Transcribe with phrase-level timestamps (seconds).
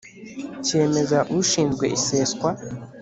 [0.65, 2.49] cyemeza ushinzwe iseswa